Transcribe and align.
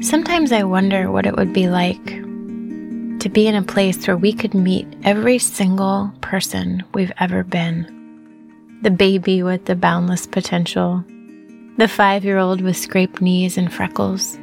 Sometimes 0.00 0.52
I 0.52 0.62
wonder 0.62 1.10
what 1.10 1.26
it 1.26 1.36
would 1.36 1.52
be 1.52 1.68
like 1.68 2.06
to 2.06 3.28
be 3.28 3.48
in 3.48 3.56
a 3.56 3.64
place 3.64 4.06
where 4.06 4.16
we 4.16 4.32
could 4.32 4.54
meet 4.54 4.86
every 5.02 5.40
single 5.40 6.12
person 6.20 6.84
we've 6.94 7.10
ever 7.18 7.42
been. 7.42 8.78
The 8.82 8.92
baby 8.92 9.42
with 9.42 9.64
the 9.64 9.74
boundless 9.74 10.24
potential, 10.24 11.02
the 11.78 11.88
five 11.88 12.24
year 12.24 12.38
old 12.38 12.60
with 12.60 12.76
scraped 12.76 13.20
knees 13.20 13.58
and 13.58 13.72
freckles, 13.72 14.38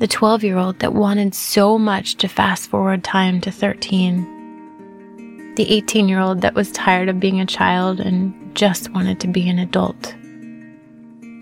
the 0.00 0.08
12 0.10 0.42
year 0.42 0.58
old 0.58 0.80
that 0.80 0.94
wanted 0.94 1.32
so 1.32 1.78
much 1.78 2.16
to 2.16 2.26
fast 2.26 2.68
forward 2.68 3.04
time 3.04 3.40
to 3.42 3.52
13, 3.52 5.54
the 5.54 5.70
18 5.70 6.08
year 6.08 6.18
old 6.18 6.40
that 6.40 6.56
was 6.56 6.72
tired 6.72 7.08
of 7.08 7.20
being 7.20 7.40
a 7.40 7.46
child 7.46 8.00
and 8.00 8.34
just 8.56 8.90
wanted 8.90 9.20
to 9.20 9.28
be 9.28 9.48
an 9.48 9.60
adult. 9.60 10.16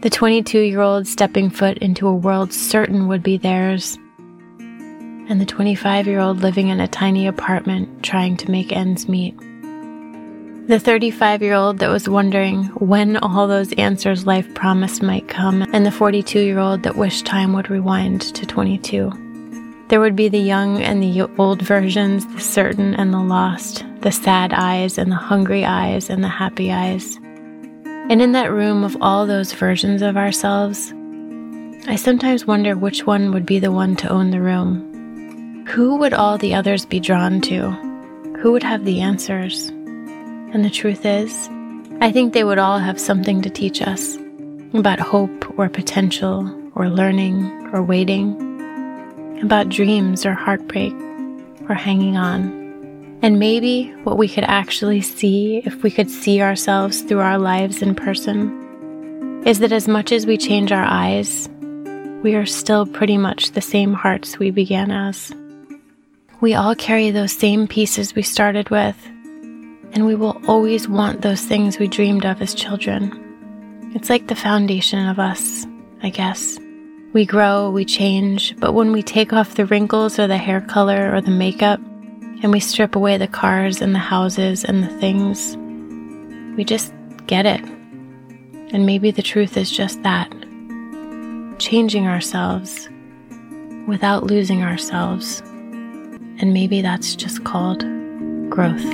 The 0.03 0.11
22 0.11 0.59
year 0.59 0.81
old 0.81 1.07
stepping 1.07 1.49
foot 1.49 1.79
into 1.79 2.09
a 2.09 2.13
world 2.13 2.53
certain 2.53 3.07
would 3.07 3.23
be 3.23 3.39
theirs, 3.39 3.97
and 4.59 5.41
the 5.41 5.47
25 5.47 6.09
year 6.09 6.19
old 6.19 6.39
living 6.39 6.71
in 6.71 6.81
a 6.81 6.89
tiny 6.89 7.29
apartment 7.29 8.03
trying 8.03 8.37
to 8.39 8.51
make 8.51 8.73
ends 8.73 9.09
meet. 9.09 9.39
The 10.67 10.81
35 10.81 11.41
year 11.41 11.55
old 11.55 11.79
that 11.79 11.89
was 11.89 12.09
wondering 12.09 12.65
when 12.81 13.17
all 13.19 13.47
those 13.47 13.73
answers 13.75 14.27
life 14.27 14.53
promised 14.55 15.05
might 15.05 15.29
come, 15.29 15.63
and 15.73 15.87
the 15.87 15.93
42 15.93 16.41
year 16.41 16.59
old 16.59 16.83
that 16.83 16.97
wished 16.97 17.25
time 17.25 17.53
would 17.53 17.71
rewind 17.71 18.23
to 18.35 18.45
22. 18.45 19.87
There 19.87 20.01
would 20.01 20.17
be 20.17 20.29
the 20.29 20.41
young 20.41 20.83
and 20.83 21.01
the 21.01 21.23
old 21.39 21.63
versions, 21.63 22.27
the 22.27 22.41
certain 22.41 22.97
and 22.97 23.15
the 23.15 23.21
lost, 23.21 23.85
the 24.01 24.11
sad 24.11 24.53
eyes 24.53 24.99
and 24.99 25.13
the 25.13 25.17
hungry 25.31 25.65
eyes 25.65 26.11
and 26.11 26.25
the 26.25 26.29
happy 26.29 26.73
eyes. 26.73 27.21
And 28.11 28.21
in 28.21 28.33
that 28.33 28.53
room 28.53 28.85
of 28.85 28.97
all 29.01 29.27
those 29.27 29.53
versions 29.53 30.03
of 30.03 30.17
ourselves, 30.17 30.93
I 31.87 31.97
sometimes 31.97 32.47
wonder 32.47 32.77
which 32.77 33.07
one 33.07 33.33
would 33.33 33.47
be 33.47 33.59
the 33.59 33.73
one 33.73 33.97
to 33.97 34.09
own 34.09 34.31
the 34.31 34.41
room. 34.41 35.65
Who 35.69 35.97
would 35.97 36.13
all 36.13 36.39
the 36.39 36.55
others 36.55 36.85
be 36.85 37.01
drawn 37.01 37.41
to? 37.43 37.71
Who 38.41 38.53
would 38.53 38.63
have 38.63 38.85
the 38.85 39.01
answers? 39.01 39.69
And 39.69 40.65
the 40.65 40.71
truth 40.71 41.07
is, 41.07 41.49
I 42.01 42.13
think 42.13 42.33
they 42.33 42.45
would 42.45 42.59
all 42.59 42.79
have 42.79 43.01
something 43.01 43.43
to 43.43 43.51
teach 43.51 43.81
us 43.81 44.17
about 44.75 45.01
hope 45.01 45.59
or 45.59 45.69
potential 45.69 46.53
or 46.75 46.89
learning 46.89 47.71
or 47.73 47.83
waiting, 47.83 49.41
about 49.43 49.69
dreams 49.69 50.27
or 50.27 50.35
heartbreak 50.35 50.93
or 51.69 51.75
hanging 51.75 52.17
on. 52.17 52.62
And 53.23 53.39
maybe 53.39 53.93
what 54.03 54.19
we 54.19 54.29
could 54.29 54.45
actually 54.45 55.01
see 55.01 55.63
if 55.65 55.85
we 55.85 55.93
could 55.93 56.11
see 56.11 56.43
ourselves 56.43 57.03
through 57.03 57.21
our 57.21 57.39
lives 57.39 57.81
in 57.81 57.95
person 57.95 59.43
is 59.47 59.61
that 59.61 59.71
as 59.71 59.87
much 59.87 60.11
as 60.11 60.27
we 60.27 60.37
change 60.37 60.73
our 60.73 60.85
eyes, 60.85 61.49
we 62.25 62.35
are 62.35 62.47
still 62.47 62.85
pretty 62.85 63.17
much 63.17 63.53
the 63.53 63.61
same 63.61 63.93
hearts 63.93 64.39
we 64.39 64.51
began 64.51 64.91
as. 64.91 65.33
We 66.41 66.55
all 66.55 66.75
carry 66.75 67.13
those 67.13 67.33
same 67.33 67.69
pieces 67.69 68.17
we 68.17 68.23
started 68.23 68.71
with, 68.71 68.97
and 69.93 70.05
we 70.05 70.17
will 70.17 70.41
always 70.49 70.89
want 70.89 71.23
those 71.23 71.43
things 71.43 71.79
we 71.79 71.87
dreamed 71.87 72.27
of 72.27 72.43
as 72.43 72.55
children. 72.55 73.19
It's 73.95 74.11
like 74.11 74.27
the 74.27 74.35
foundation 74.35 75.07
of 75.07 75.21
us, 75.21 75.65
I 76.03 76.11
guess. 76.11 76.59
We 77.13 77.25
grow, 77.25 77.71
we 77.71 77.85
change, 77.85 78.57
but 78.59 78.73
when 78.73 78.91
we 78.91 79.03
take 79.03 79.33
off 79.33 79.55
the 79.55 79.67
wrinkles 79.67 80.19
or 80.19 80.27
the 80.27 80.39
hair 80.39 80.61
color 80.61 81.15
or 81.15 81.21
the 81.21 81.31
makeup, 81.31 81.79
and 82.43 82.51
we 82.51 82.59
strip 82.59 82.97
away 82.97 83.17
the 83.17 83.29
cars 83.29 83.81
and 83.81 83.95
the 83.95 84.01
houses 84.01 84.65
and 84.65 84.83
the 84.83 84.99
things, 84.99 85.57
we 86.57 86.65
just 86.65 86.93
get 87.27 87.47
it. 87.47 87.61
And 88.73 88.85
maybe 88.85 89.13
the 89.13 89.23
truth 89.23 89.57
is 89.57 89.71
just 89.71 90.03
that 90.03 90.29
changing 91.59 92.09
ourselves 92.09 92.89
without 93.87 94.25
losing 94.25 94.63
ourselves. 94.63 95.41
And 95.41 96.53
maybe 96.53 96.83
that's 96.83 97.15
just 97.15 97.45
called 97.45 97.83
growth. 98.51 98.85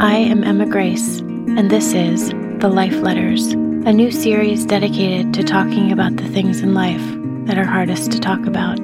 I 0.00 0.14
am 0.14 0.44
Emma 0.44 0.66
Grace, 0.66 1.18
and 1.18 1.68
this 1.68 1.92
is 1.94 2.30
The 2.60 2.68
Life 2.68 3.00
Letters, 3.00 3.52
a 3.52 3.92
new 3.92 4.12
series 4.12 4.64
dedicated 4.64 5.34
to 5.34 5.42
talking 5.42 5.90
about 5.90 6.14
the 6.14 6.28
things 6.28 6.60
in 6.60 6.74
life 6.74 7.17
that 7.48 7.58
are 7.58 7.64
hardest 7.64 8.12
to 8.12 8.20
talk 8.20 8.44
about. 8.46 8.78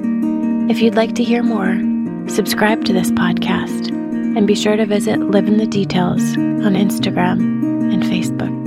If 0.69 0.81
you'd 0.81 0.95
like 0.95 1.13
to 1.15 1.23
hear 1.23 1.43
more, 1.43 1.79
subscribe 2.27 2.83
to 2.85 2.93
this 2.93 3.11
podcast 3.11 3.89
and 3.89 4.47
be 4.47 4.55
sure 4.55 4.75
to 4.75 4.87
visit 4.87 5.19
Live 5.19 5.47
in 5.47 5.57
the 5.57 5.67
Details 5.67 6.35
on 6.35 6.73
Instagram 6.73 7.93
and 7.93 8.01
Facebook. 8.01 8.64